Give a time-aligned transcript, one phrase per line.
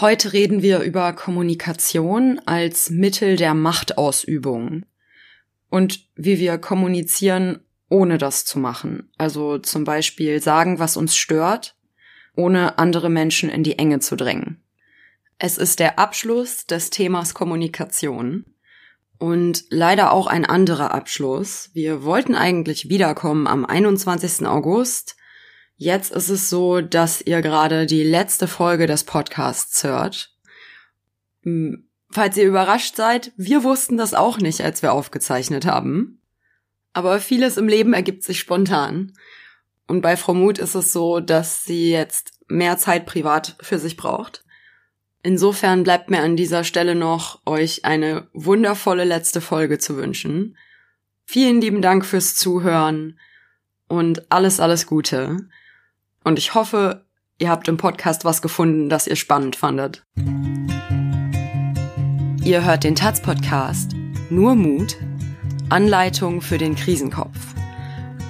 [0.00, 4.86] Heute reden wir über Kommunikation als Mittel der Machtausübung
[5.68, 7.58] und wie wir kommunizieren,
[7.90, 9.10] ohne das zu machen.
[9.18, 11.76] Also zum Beispiel sagen, was uns stört,
[12.34, 14.62] ohne andere Menschen in die Enge zu drängen.
[15.38, 18.46] Es ist der Abschluss des Themas Kommunikation
[19.18, 21.68] und leider auch ein anderer Abschluss.
[21.74, 24.46] Wir wollten eigentlich wiederkommen am 21.
[24.46, 25.16] August,
[25.82, 30.36] Jetzt ist es so, dass ihr gerade die letzte Folge des Podcasts hört.
[32.10, 36.20] Falls ihr überrascht seid, wir wussten das auch nicht, als wir aufgezeichnet haben.
[36.92, 39.14] Aber vieles im Leben ergibt sich spontan.
[39.86, 43.96] Und bei Frau Mut ist es so, dass sie jetzt mehr Zeit privat für sich
[43.96, 44.44] braucht.
[45.22, 50.58] Insofern bleibt mir an dieser Stelle noch, euch eine wundervolle letzte Folge zu wünschen.
[51.24, 53.18] Vielen lieben Dank fürs Zuhören
[53.88, 55.48] und alles, alles Gute.
[56.30, 57.04] Und ich hoffe,
[57.40, 60.04] ihr habt im Podcast was gefunden, das ihr spannend fandet.
[62.44, 63.96] Ihr hört den Taz-Podcast
[64.30, 64.96] Nur Mut,
[65.70, 67.36] Anleitung für den Krisenkopf.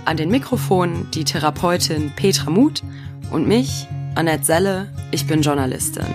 [0.06, 2.82] An den Mikrofonen die Therapeutin Petra Mut
[3.30, 6.06] und mich, Annette Selle, ich bin Journalistin.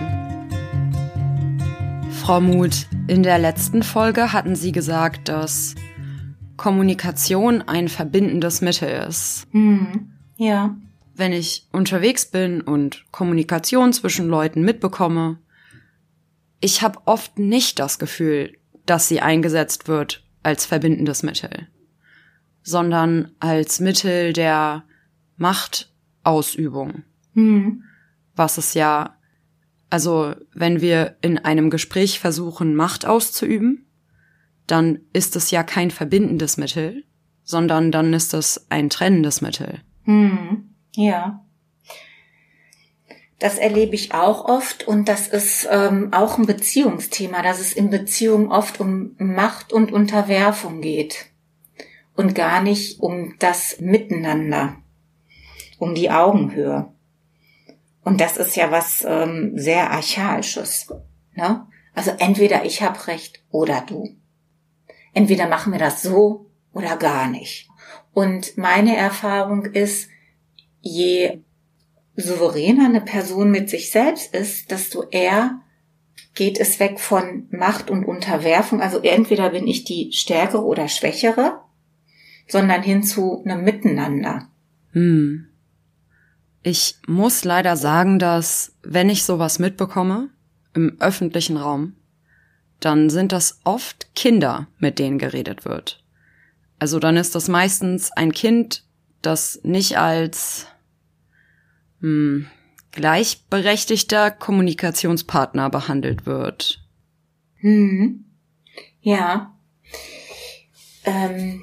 [2.20, 5.76] Frau Mut, in der letzten Folge hatten Sie gesagt, dass
[6.56, 9.46] Kommunikation ein verbindendes Mittel ist.
[9.52, 10.74] Hm, ja
[11.18, 15.38] wenn ich unterwegs bin und Kommunikation zwischen Leuten mitbekomme,
[16.60, 21.68] ich habe oft nicht das Gefühl, dass sie eingesetzt wird als verbindendes Mittel,
[22.62, 24.84] sondern als Mittel der
[25.36, 27.02] Machtausübung.
[27.34, 27.82] Hm.
[28.34, 29.16] Was es ja,
[29.90, 33.86] also wenn wir in einem Gespräch versuchen, Macht auszuüben,
[34.66, 37.04] dann ist es ja kein verbindendes Mittel,
[37.42, 39.80] sondern dann ist es ein trennendes Mittel.
[40.04, 40.75] Hm.
[40.96, 41.44] Ja.
[43.38, 47.90] Das erlebe ich auch oft und das ist ähm, auch ein Beziehungsthema, dass es in
[47.90, 51.26] Beziehungen oft um Macht und Unterwerfung geht
[52.14, 54.76] und gar nicht um das Miteinander,
[55.78, 56.90] um die Augenhöhe.
[58.02, 60.90] Und das ist ja was ähm, sehr archaisches.
[61.34, 61.66] Ne?
[61.92, 64.16] Also entweder ich hab recht oder du.
[65.12, 67.68] Entweder machen wir das so oder gar nicht.
[68.14, 70.08] Und meine Erfahrung ist,
[70.86, 71.38] je
[72.16, 75.60] souveräner eine Person mit sich selbst ist, desto eher
[76.34, 78.80] geht es weg von Macht und Unterwerfung.
[78.80, 81.60] Also entweder bin ich die Stärkere oder Schwächere,
[82.48, 84.48] sondern hin zu einem Miteinander.
[84.92, 85.48] Hm.
[86.62, 90.30] Ich muss leider sagen, dass wenn ich sowas mitbekomme
[90.74, 91.96] im öffentlichen Raum,
[92.80, 96.02] dann sind das oft Kinder, mit denen geredet wird.
[96.78, 98.84] Also dann ist das meistens ein Kind,
[99.22, 100.66] das nicht als
[102.00, 102.46] hm,
[102.92, 106.82] gleichberechtigter Kommunikationspartner behandelt wird.
[107.56, 108.24] Hm.
[109.00, 109.56] Ja.
[111.04, 111.62] Ähm,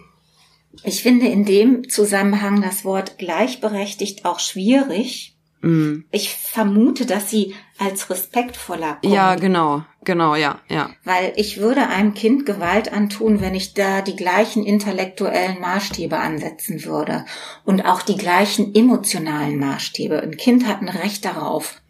[0.83, 5.33] ich finde in dem Zusammenhang das Wort gleichberechtigt auch schwierig,
[5.63, 6.03] Mm.
[6.11, 9.13] Ich vermute, dass sie als respektvoller kommt.
[9.13, 10.89] Ja, genau, genau, ja, ja.
[11.03, 16.85] Weil ich würde einem Kind Gewalt antun, wenn ich da die gleichen intellektuellen Maßstäbe ansetzen
[16.85, 17.25] würde
[17.66, 20.22] und auch die gleichen emotionalen Maßstäbe.
[20.22, 21.81] Ein Kind hat ein Recht darauf,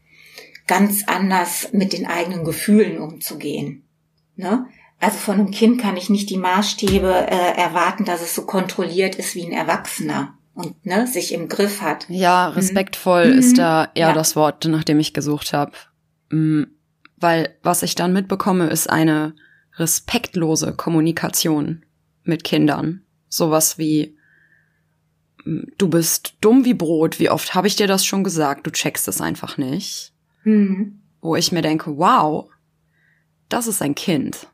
[0.67, 3.87] ganz anders mit den eigenen Gefühlen umzugehen.
[4.35, 4.65] Ne?
[4.99, 9.15] Also von einem Kind kann ich nicht die Maßstäbe äh, erwarten, dass es so kontrolliert
[9.15, 12.05] ist wie ein Erwachsener und ne, sich im Griff hat.
[12.09, 12.55] Ja, mhm.
[12.55, 13.39] respektvoll mhm.
[13.39, 14.13] ist da eher ja.
[14.13, 15.73] das Wort, nach dem ich gesucht habe.
[16.29, 16.67] Mhm.
[17.17, 19.35] Weil was ich dann mitbekomme, ist eine
[19.77, 21.85] respektlose Kommunikation
[22.23, 23.03] mit Kindern.
[23.29, 24.15] Sowas wie
[25.43, 28.71] mm, du bist dumm wie Brot, wie oft habe ich dir das schon gesagt, du
[28.71, 30.13] checkst es einfach nicht.
[30.43, 30.99] Mhm.
[31.21, 32.49] Wo ich mir denke, wow,
[33.49, 34.47] das ist ein Kind.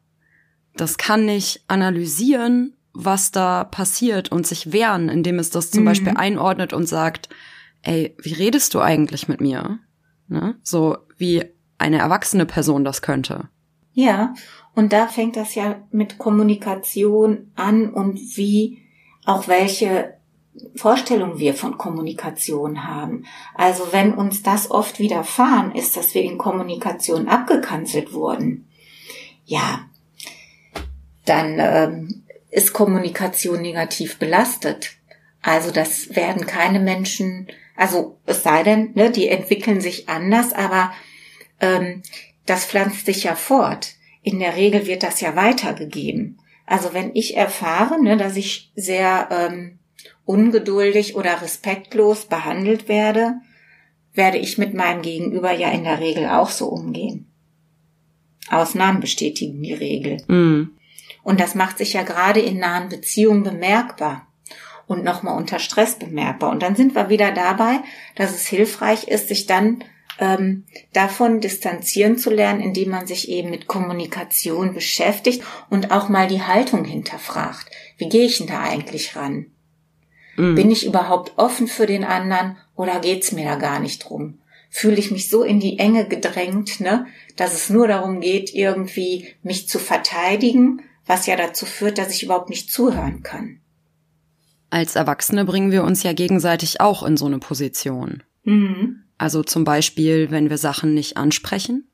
[0.75, 5.87] Das kann nicht analysieren was da passiert und sich wehren, indem es das zum mhm.
[5.87, 7.29] Beispiel einordnet und sagt,
[7.81, 9.79] ey, wie redest du eigentlich mit mir?
[10.27, 10.55] Ne?
[10.63, 11.45] So wie
[11.77, 13.49] eine erwachsene Person das könnte.
[13.93, 14.33] Ja,
[14.75, 18.81] und da fängt das ja mit Kommunikation an und wie
[19.25, 20.13] auch welche
[20.75, 23.25] Vorstellung wir von Kommunikation haben.
[23.55, 28.67] Also wenn uns das oft widerfahren ist, dass wir in Kommunikation abgekanzelt wurden,
[29.45, 29.85] ja,
[31.25, 34.91] dann ähm, ist Kommunikation negativ belastet.
[35.41, 40.91] Also das werden keine Menschen, also es sei denn, ne, die entwickeln sich anders, aber
[41.61, 42.01] ähm,
[42.45, 43.93] das pflanzt sich ja fort.
[44.21, 46.39] In der Regel wird das ja weitergegeben.
[46.65, 49.79] Also wenn ich erfahre, ne, dass ich sehr ähm,
[50.25, 53.35] ungeduldig oder respektlos behandelt werde,
[54.13, 57.31] werde ich mit meinem Gegenüber ja in der Regel auch so umgehen.
[58.49, 60.17] Ausnahmen bestätigen die Regel.
[60.27, 60.71] Mhm.
[61.23, 64.27] Und das macht sich ja gerade in nahen Beziehungen bemerkbar
[64.87, 66.49] und nochmal unter Stress bemerkbar.
[66.49, 67.79] Und dann sind wir wieder dabei,
[68.15, 69.83] dass es hilfreich ist, sich dann
[70.19, 76.27] ähm, davon distanzieren zu lernen, indem man sich eben mit Kommunikation beschäftigt und auch mal
[76.27, 77.67] die Haltung hinterfragt.
[77.97, 79.47] Wie gehe ich denn da eigentlich ran?
[80.35, 80.55] Mhm.
[80.55, 84.39] Bin ich überhaupt offen für den anderen oder geht's mir da gar nicht drum?
[84.71, 89.27] Fühle ich mich so in die Enge gedrängt, ne, dass es nur darum geht, irgendwie
[89.41, 93.61] mich zu verteidigen, was ja dazu führt, dass ich überhaupt nicht zuhören kann.
[94.69, 98.21] Als Erwachsene bringen wir uns ja gegenseitig auch in so eine Position.
[98.43, 99.05] Mhm.
[99.17, 101.89] Also zum Beispiel, wenn wir Sachen nicht ansprechen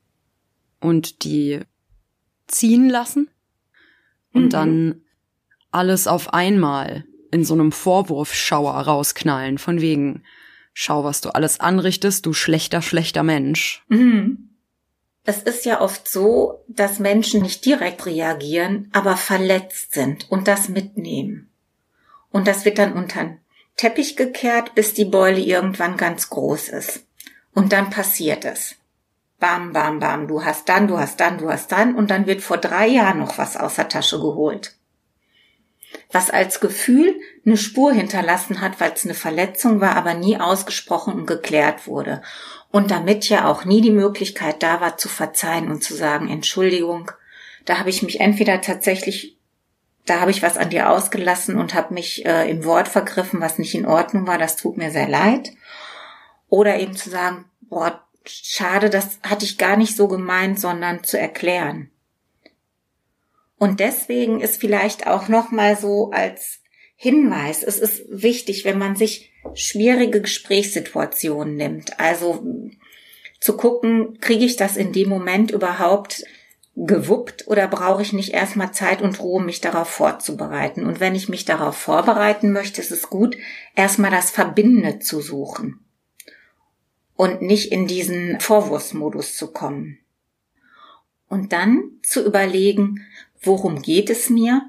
[0.80, 1.60] und die
[2.46, 3.30] ziehen lassen
[4.32, 4.50] und Mhm.
[4.50, 5.00] dann
[5.70, 10.24] alles auf einmal in so einem Vorwurfsschauer rausknallen, von wegen,
[10.74, 13.82] schau, was du alles anrichtest, du schlechter, schlechter Mensch.
[13.88, 14.45] Mhm.
[15.26, 20.68] Es ist ja oft so, dass Menschen nicht direkt reagieren, aber verletzt sind und das
[20.68, 21.50] mitnehmen.
[22.30, 23.40] Und das wird dann unter den
[23.76, 27.04] Teppich gekehrt, bis die Beule irgendwann ganz groß ist.
[27.52, 28.76] Und dann passiert es.
[29.40, 32.40] Bam, bam, bam, du hast dann, du hast dann, du hast dann, und dann wird
[32.40, 34.76] vor drei Jahren noch was aus der Tasche geholt.
[36.12, 37.14] Was als Gefühl
[37.44, 42.22] eine Spur hinterlassen hat, weil es eine Verletzung war, aber nie ausgesprochen und geklärt wurde.
[42.70, 47.10] Und damit ja auch nie die Möglichkeit da war, zu verzeihen und zu sagen, Entschuldigung,
[47.64, 49.36] da habe ich mich entweder tatsächlich,
[50.04, 53.58] da habe ich was an dir ausgelassen und habe mich äh, im Wort vergriffen, was
[53.58, 55.52] nicht in Ordnung war, das tut mir sehr leid.
[56.48, 61.18] Oder eben zu sagen, boah, schade, das hatte ich gar nicht so gemeint, sondern zu
[61.18, 61.90] erklären.
[63.58, 66.60] Und deswegen ist vielleicht auch noch mal so als
[66.96, 72.42] Hinweis, es ist wichtig, wenn man sich schwierige Gesprächssituationen nimmt, also
[73.40, 76.24] zu gucken, kriege ich das in dem Moment überhaupt
[76.74, 80.84] gewuppt oder brauche ich nicht erstmal Zeit und Ruhe, mich darauf vorzubereiten?
[80.86, 83.36] Und wenn ich mich darauf vorbereiten möchte, ist es gut,
[83.74, 85.80] erstmal das Verbindende zu suchen
[87.14, 89.98] und nicht in diesen Vorwurfsmodus zu kommen.
[91.28, 93.04] Und dann zu überlegen,
[93.46, 94.62] worum geht es mir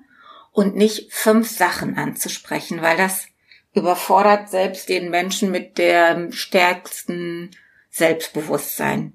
[0.52, 3.28] und nicht fünf Sachen anzusprechen, weil das
[3.74, 7.52] überfordert selbst den Menschen mit dem stärksten
[7.90, 9.14] Selbstbewusstsein.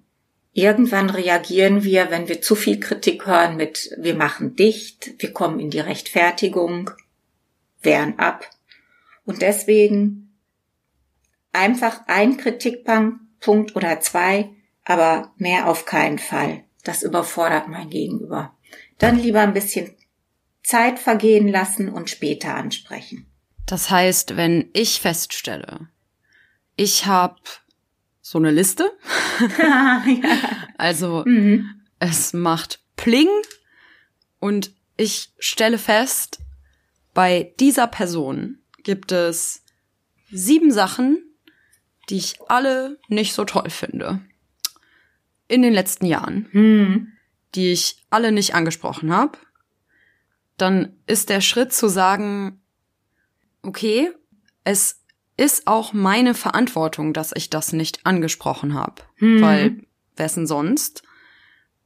[0.52, 5.58] Irgendwann reagieren wir, wenn wir zu viel Kritik hören, mit wir machen dicht, wir kommen
[5.60, 6.90] in die Rechtfertigung,
[7.80, 8.48] wehren ab.
[9.24, 10.38] Und deswegen
[11.52, 14.50] einfach ein Kritikpunkt oder zwei,
[14.84, 16.64] aber mehr auf keinen Fall.
[16.84, 18.54] Das überfordert mein Gegenüber.
[19.02, 19.90] Dann lieber ein bisschen
[20.62, 23.26] Zeit vergehen lassen und später ansprechen.
[23.66, 25.88] Das heißt, wenn ich feststelle,
[26.76, 27.40] ich habe
[28.20, 28.92] so eine Liste,
[29.58, 30.04] ja.
[30.78, 31.82] also mhm.
[31.98, 33.28] es macht Pling
[34.38, 36.38] und ich stelle fest,
[37.12, 39.64] bei dieser Person gibt es
[40.30, 41.18] sieben Sachen,
[42.08, 44.20] die ich alle nicht so toll finde.
[45.48, 47.11] In den letzten Jahren, Mhm.
[47.54, 49.38] Die ich alle nicht angesprochen habe.
[50.56, 52.60] Dann ist der Schritt zu sagen,
[53.62, 54.10] okay,
[54.64, 55.00] es
[55.36, 59.02] ist auch meine Verantwortung, dass ich das nicht angesprochen habe.
[59.18, 59.40] Mhm.
[59.42, 59.80] Weil
[60.16, 61.02] wessen sonst?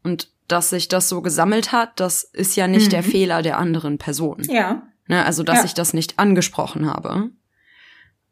[0.03, 2.91] Und dass sich das so gesammelt hat, das ist ja nicht Mhm.
[2.91, 4.43] der Fehler der anderen Person.
[4.45, 4.87] Ja.
[5.09, 5.25] Ne?
[5.25, 5.65] Also, dass Ja.
[5.65, 7.31] ich das nicht angesprochen habe.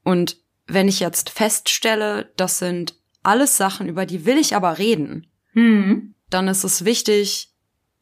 [0.02, 5.26] Und wenn ich jetzt feststelle, das sind alles Sachen, über die will ich aber reden,
[5.54, 6.13] Mhm.
[6.34, 7.50] Dann ist es wichtig,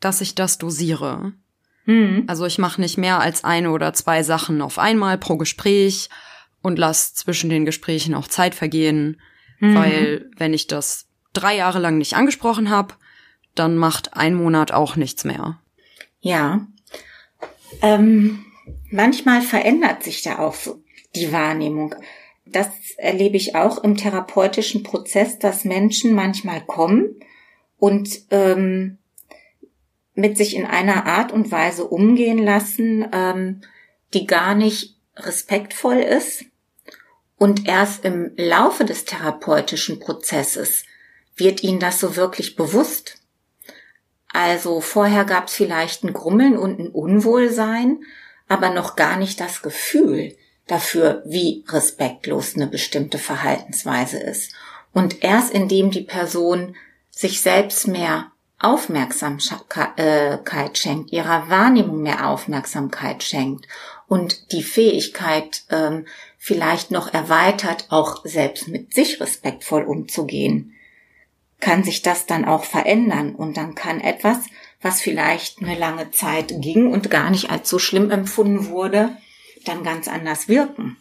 [0.00, 1.32] dass ich das dosiere.
[1.84, 2.24] Mhm.
[2.26, 6.08] Also ich mache nicht mehr als eine oder zwei Sachen auf einmal pro Gespräch
[6.62, 9.20] und lass zwischen den Gesprächen auch Zeit vergehen,
[9.60, 9.74] Mhm.
[9.76, 12.94] weil wenn ich das drei Jahre lang nicht angesprochen habe,
[13.54, 15.60] dann macht ein Monat auch nichts mehr.
[16.20, 16.66] Ja.
[17.80, 18.44] Ähm,
[18.90, 20.56] manchmal verändert sich da auch
[21.14, 21.94] die Wahrnehmung.
[22.44, 27.20] Das erlebe ich auch im therapeutischen Prozess, dass Menschen manchmal kommen
[27.82, 28.98] und ähm,
[30.14, 33.62] mit sich in einer Art und Weise umgehen lassen, ähm,
[34.14, 36.44] die gar nicht respektvoll ist.
[37.38, 40.84] Und erst im Laufe des therapeutischen Prozesses
[41.34, 43.16] wird ihnen das so wirklich bewusst.
[44.32, 48.04] Also vorher gab es vielleicht ein Grummeln und ein Unwohlsein,
[48.46, 50.36] aber noch gar nicht das Gefühl
[50.68, 54.54] dafür, wie respektlos eine bestimmte Verhaltensweise ist.
[54.92, 56.76] Und erst indem die Person
[57.14, 63.66] sich selbst mehr Aufmerksamkeit schenkt, ihrer Wahrnehmung mehr Aufmerksamkeit schenkt
[64.08, 66.06] und die Fähigkeit ähm,
[66.38, 70.74] vielleicht noch erweitert, auch selbst mit sich respektvoll umzugehen,
[71.60, 74.38] kann sich das dann auch verändern und dann kann etwas,
[74.80, 79.16] was vielleicht eine lange Zeit ging und gar nicht als so schlimm empfunden wurde,
[79.64, 80.96] dann ganz anders wirken.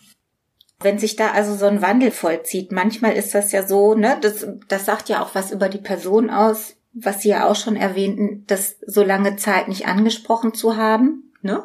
[0.81, 4.47] Wenn sich da also so ein Wandel vollzieht, manchmal ist das ja so, ne, das,
[4.67, 8.43] das sagt ja auch was über die Person aus, was Sie ja auch schon erwähnten,
[8.47, 11.63] das so lange Zeit nicht angesprochen zu haben, ne?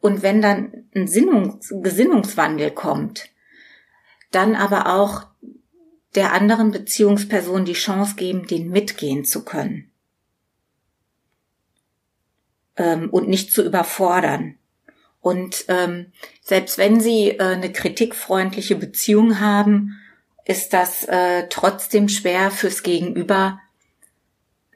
[0.00, 3.30] Und wenn dann ein Sinnungs Gesinnungswandel kommt,
[4.30, 5.26] dann aber auch
[6.14, 9.90] der anderen Beziehungsperson die Chance geben, den mitgehen zu können.
[12.76, 14.58] Ähm, und nicht zu überfordern.
[15.26, 19.98] Und ähm, selbst wenn Sie äh, eine kritikfreundliche Beziehung haben,
[20.44, 23.58] ist das äh, trotzdem schwer fürs Gegenüber,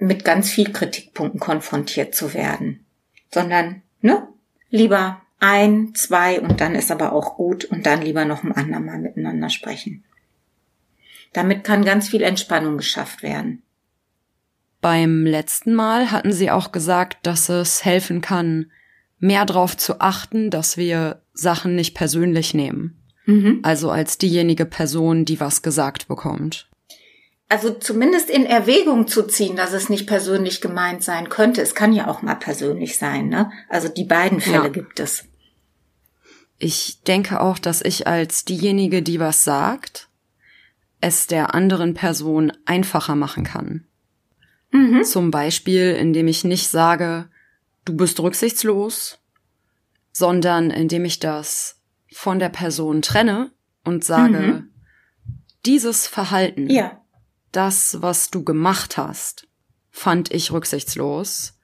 [0.01, 2.85] mit ganz viel Kritikpunkten konfrontiert zu werden.
[3.33, 4.27] Sondern, ne?
[4.71, 8.99] Lieber ein, zwei und dann ist aber auch gut und dann lieber noch ein andermal
[8.99, 10.03] miteinander sprechen.
[11.33, 13.63] Damit kann ganz viel Entspannung geschafft werden.
[14.81, 18.73] Beim letzten Mal hatten Sie auch gesagt, dass es helfen kann,
[19.21, 23.01] mehr darauf zu achten, dass wir Sachen nicht persönlich nehmen.
[23.27, 23.61] Mhm.
[23.63, 26.69] Also als diejenige Person, die was gesagt bekommt.
[27.49, 31.61] Also zumindest in Erwägung zu ziehen, dass es nicht persönlich gemeint sein könnte.
[31.61, 33.51] Es kann ja auch mal persönlich sein, ne?
[33.69, 34.69] Also die beiden Fälle ja.
[34.69, 35.25] gibt es.
[36.59, 40.09] Ich denke auch, dass ich als diejenige, die was sagt,
[41.01, 43.85] es der anderen Person einfacher machen kann.
[44.71, 45.03] Mhm.
[45.03, 47.29] Zum Beispiel, indem ich nicht sage,
[47.85, 49.19] du bist rücksichtslos,
[50.13, 51.81] sondern indem ich das
[52.13, 53.53] von der Person trenne
[53.85, 54.71] und sage, mhm.
[55.65, 57.01] dieses Verhalten, ja.
[57.53, 59.47] das, was du gemacht hast,
[59.91, 61.59] fand ich rücksichtslos,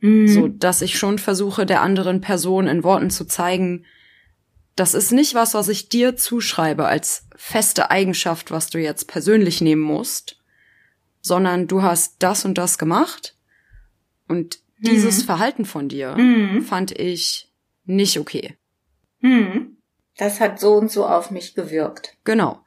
[0.00, 0.28] mhm.
[0.28, 3.84] so dass ich schon versuche, der anderen Person in Worten zu zeigen,
[4.76, 9.60] das ist nicht was, was ich dir zuschreibe als feste Eigenschaft, was du jetzt persönlich
[9.60, 10.40] nehmen musst,
[11.20, 13.36] sondern du hast das und das gemacht
[14.28, 15.26] und dieses mhm.
[15.26, 16.62] Verhalten von dir mhm.
[16.62, 17.50] fand ich
[17.84, 18.56] nicht okay.
[19.20, 19.78] Mhm.
[20.16, 22.16] Das hat so und so auf mich gewirkt.
[22.24, 22.60] Genau.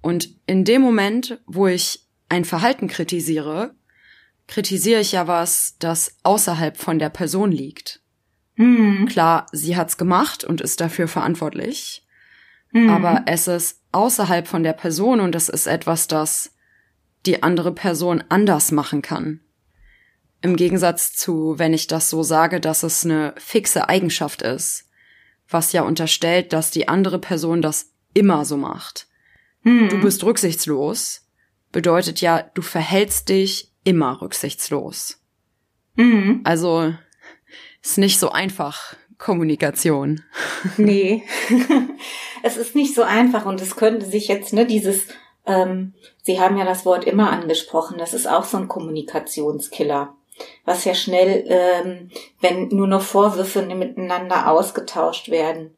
[0.00, 3.74] Und in dem Moment, wo ich ein Verhalten kritisiere,
[4.46, 8.02] kritisiere ich ja was, das außerhalb von der Person liegt.
[8.56, 9.06] Mhm.
[9.06, 12.04] Klar, sie hat's gemacht und ist dafür verantwortlich.
[12.72, 12.90] Mhm.
[12.90, 16.54] Aber es ist außerhalb von der Person und es ist etwas, das
[17.26, 19.40] die andere Person anders machen kann.
[20.40, 24.88] Im Gegensatz zu, wenn ich das so sage, dass es eine fixe Eigenschaft ist,
[25.48, 29.08] was ja unterstellt, dass die andere Person das immer so macht.
[29.62, 29.88] Hm.
[29.88, 31.26] Du bist rücksichtslos,
[31.72, 35.20] bedeutet ja, du verhältst dich immer rücksichtslos.
[35.96, 36.42] Hm.
[36.44, 36.94] Also
[37.82, 40.22] ist nicht so einfach Kommunikation.
[40.76, 41.22] Nee,
[42.42, 45.06] es ist nicht so einfach und es könnte sich jetzt, ne, dieses,
[45.46, 50.17] ähm, Sie haben ja das Wort immer angesprochen, das ist auch so ein Kommunikationskiller
[50.64, 55.76] was ja schnell, ähm, wenn nur noch Vorwürfe miteinander ausgetauscht werden.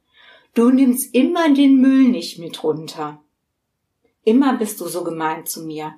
[0.55, 3.21] Du nimmst immer den Müll nicht mit runter.
[4.25, 5.95] Immer bist du so gemein zu mir.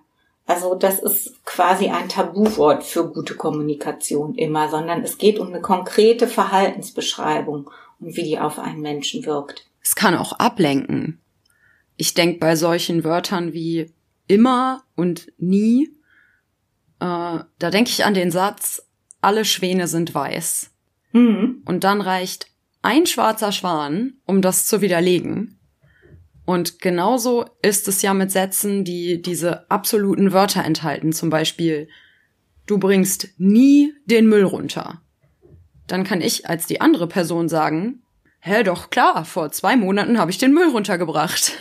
[0.47, 5.61] Also das ist quasi ein Tabuwort für gute Kommunikation immer, sondern es geht um eine
[5.61, 9.66] konkrete Verhaltensbeschreibung und wie die auf einen Menschen wirkt.
[9.83, 11.21] Es kann auch ablenken.
[11.97, 13.90] Ich denke bei solchen Wörtern wie
[14.26, 15.90] immer und nie
[17.02, 18.87] äh, da denke ich an den Satz,
[19.21, 20.71] alle Schwäne sind weiß.
[21.12, 21.62] Mhm.
[21.64, 22.47] Und dann reicht
[22.80, 25.59] ein schwarzer Schwan, um das zu widerlegen.
[26.44, 31.12] Und genauso ist es ja mit Sätzen, die diese absoluten Wörter enthalten.
[31.12, 31.88] Zum Beispiel,
[32.66, 35.02] du bringst nie den Müll runter.
[35.88, 38.02] Dann kann ich als die andere Person sagen,
[38.40, 41.59] hä, doch klar, vor zwei Monaten habe ich den Müll runtergebracht.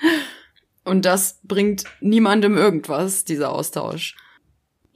[0.84, 4.16] Und das bringt niemandem irgendwas, dieser Austausch.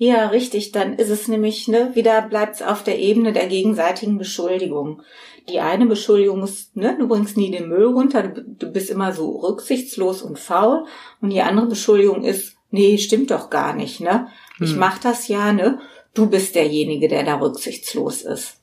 [0.04, 0.70] Ja, richtig.
[0.70, 5.00] Dann ist es nämlich, ne, wieder bleibt's auf der Ebene der gegenseitigen Beschuldigung.
[5.48, 9.14] Die eine Beschuldigung ist, ne, du bringst nie den Müll runter, du, du bist immer
[9.14, 10.84] so rücksichtslos und faul.
[11.22, 14.28] Und die andere Beschuldigung ist, nee, stimmt doch gar nicht, ne?
[14.60, 14.78] Ich hm.
[14.78, 15.80] mach das ja, ne?
[16.12, 18.58] Du bist derjenige, der da rücksichtslos ist.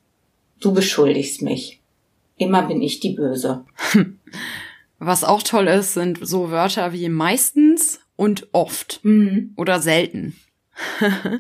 [0.60, 1.82] Du beschuldigst mich.
[2.38, 3.66] Immer bin ich die Böse.
[5.00, 9.56] Was auch toll ist, sind so Wörter wie meistens und oft mhm.
[9.58, 10.36] oder selten.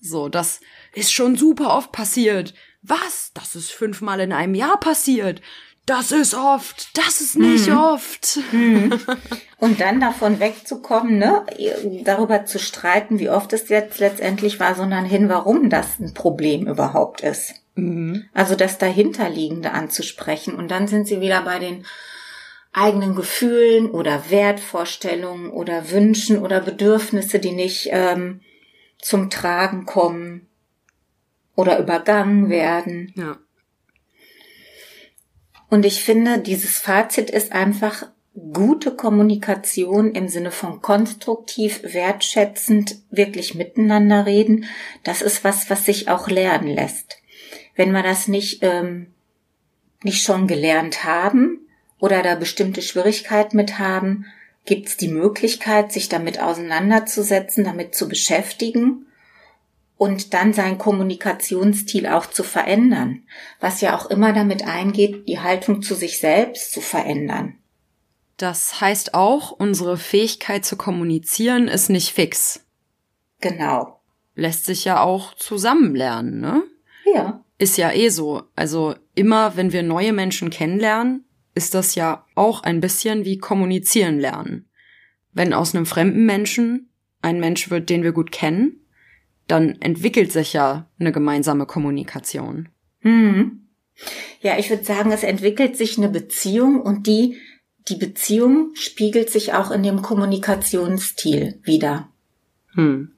[0.00, 0.60] so, das
[0.92, 2.54] ist schon super oft passiert.
[2.82, 3.32] Was?
[3.34, 5.40] Das ist fünfmal in einem Jahr passiert.
[5.86, 7.76] Das ist oft, das ist nicht mhm.
[7.76, 8.40] oft.
[8.50, 9.00] Mhm.
[9.58, 11.46] Und dann davon wegzukommen, ne,
[12.02, 16.66] darüber zu streiten, wie oft es jetzt letztendlich war, sondern hin, warum das ein Problem
[16.66, 17.54] überhaupt ist.
[17.76, 18.24] Mhm.
[18.34, 20.56] Also das dahinterliegende anzusprechen.
[20.56, 21.86] Und dann sind sie wieder bei den
[22.72, 28.40] eigenen Gefühlen oder Wertvorstellungen oder Wünschen oder Bedürfnisse, die nicht ähm,
[28.98, 30.48] zum Tragen kommen
[31.54, 33.12] oder übergangen werden.
[33.16, 33.38] Ja.
[35.68, 38.06] Und ich finde, dieses Fazit ist einfach
[38.52, 44.66] gute Kommunikation im Sinne von konstruktiv, wertschätzend, wirklich miteinander reden.
[45.04, 47.16] Das ist was, was sich auch lernen lässt.
[47.74, 49.14] Wenn wir das nicht, ähm,
[50.02, 51.66] nicht schon gelernt haben,
[51.98, 54.26] oder da bestimmte Schwierigkeiten mit haben,
[54.66, 59.06] gibt es die Möglichkeit, sich damit auseinanderzusetzen, damit zu beschäftigen
[59.96, 63.22] und dann sein Kommunikationsstil auch zu verändern,
[63.60, 67.58] was ja auch immer damit eingeht, die Haltung zu sich selbst zu verändern.
[68.36, 72.64] Das heißt auch, unsere Fähigkeit zu kommunizieren ist nicht fix.
[73.40, 74.00] Genau.
[74.34, 76.62] Lässt sich ja auch zusammenlernen, ne?
[77.14, 77.42] Ja.
[77.58, 78.42] Ist ja eh so.
[78.54, 81.24] Also immer, wenn wir neue Menschen kennenlernen,
[81.56, 84.68] ist das ja auch ein bisschen wie kommunizieren lernen.
[85.32, 86.90] Wenn aus einem fremden Menschen
[87.22, 88.86] ein Mensch wird, den wir gut kennen,
[89.48, 92.68] dann entwickelt sich ja eine gemeinsame Kommunikation.
[93.00, 93.66] Hm.
[94.40, 97.38] Ja, ich würde sagen, es entwickelt sich eine Beziehung und die,
[97.88, 102.10] die Beziehung spiegelt sich auch in dem Kommunikationsstil wieder.
[102.74, 103.12] Hm.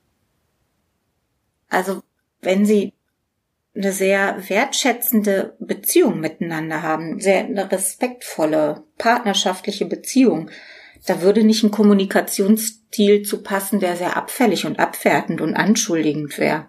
[1.68, 2.02] Also,
[2.40, 2.92] wenn Sie
[3.78, 10.50] eine sehr wertschätzende Beziehung miteinander haben, sehr eine respektvolle, partnerschaftliche Beziehung,
[11.06, 16.66] da würde nicht ein Kommunikationsstil zu passen, der sehr abfällig und abwertend und anschuldigend wäre.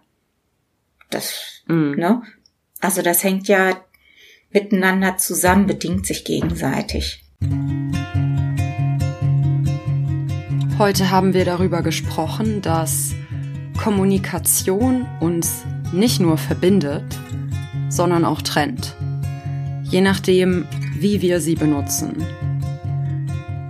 [1.10, 1.96] Das, mhm.
[1.98, 2.22] ne?
[2.80, 3.84] Also das hängt ja
[4.52, 7.26] miteinander zusammen, bedingt sich gegenseitig.
[10.78, 13.14] Heute haben wir darüber gesprochen, dass
[13.78, 17.04] Kommunikation uns nicht nur verbindet,
[17.90, 18.96] sondern auch trennt.
[19.84, 20.66] Je nachdem,
[21.00, 22.18] wie wir sie benutzen.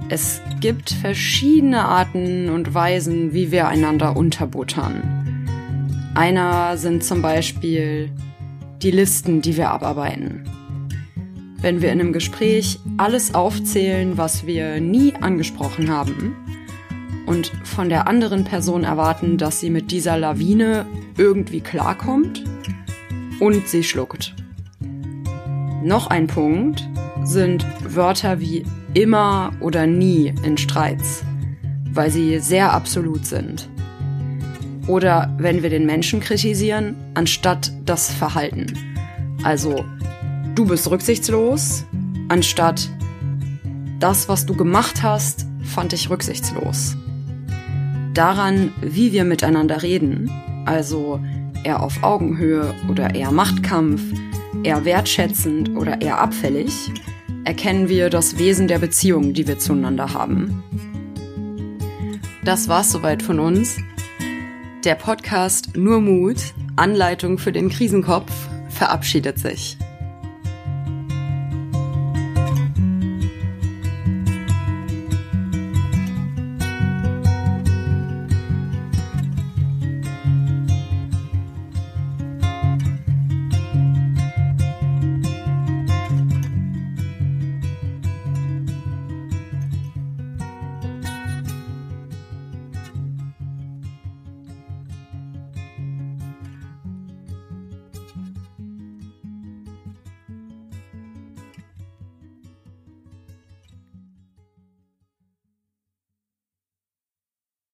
[0.09, 5.45] Es gibt verschiedene Arten und Weisen, wie wir einander unterbuttern.
[6.15, 8.11] Einer sind zum Beispiel
[8.81, 10.43] die Listen, die wir abarbeiten.
[11.61, 16.35] Wenn wir in einem Gespräch alles aufzählen, was wir nie angesprochen haben,
[17.29, 22.43] und von der anderen Person erwarten, dass sie mit dieser Lawine irgendwie klarkommt
[23.39, 24.33] und sie schluckt.
[25.83, 26.89] Noch ein Punkt
[27.23, 28.65] sind Wörter wie
[28.95, 31.23] immer oder nie in Streits,
[31.91, 33.69] weil sie sehr absolut sind.
[34.87, 38.73] Oder wenn wir den Menschen kritisieren, anstatt das Verhalten.
[39.43, 39.85] Also,
[40.55, 41.85] du bist rücksichtslos,
[42.27, 42.89] anstatt
[43.99, 46.97] das, was du gemacht hast, fand ich rücksichtslos
[48.19, 50.29] daran, wie wir miteinander reden,
[50.65, 51.21] also
[51.63, 54.01] eher auf Augenhöhe oder eher Machtkampf,
[54.61, 56.91] eher wertschätzend oder eher abfällig,
[57.45, 60.61] erkennen wir das Wesen der Beziehung, die wir zueinander haben.
[62.43, 63.77] Das war's soweit von uns.
[64.83, 68.33] Der Podcast Nur Mut, Anleitung für den Krisenkopf,
[68.67, 69.77] verabschiedet sich.